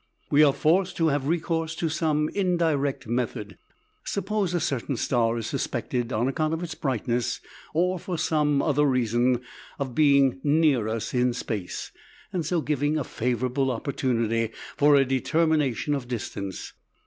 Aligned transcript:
We 0.31 0.41
are 0.43 0.51
forced 0.51 0.97
to 0.97 1.09
have 1.09 1.27
recourse 1.27 1.75
to 1.75 1.87
some 1.87 2.27
indirect 2.29 3.05
method. 3.07 3.59
Suppose 4.03 4.55
a 4.55 4.59
certain 4.59 4.97
star 4.97 5.37
is 5.37 5.45
suspected, 5.45 6.11
on 6.11 6.27
account 6.27 6.55
of 6.55 6.63
its 6.63 6.73
brightness, 6.73 7.39
or 7.71 7.99
for 7.99 8.17
some 8.17 8.63
other 8.63 8.85
reason, 8.87 9.41
of 9.77 9.93
being 9.93 10.39
near 10.43 10.87
us 10.87 11.13
in 11.13 11.33
space, 11.33 11.91
and 12.33 12.43
so 12.43 12.61
giving 12.61 12.97
a 12.97 13.03
favorable 13.03 13.69
opportunity 13.69 14.49
for 14.75 14.95
a 14.95 15.05
determination 15.05 15.93
of 15.93 16.07
distance. 16.07 16.73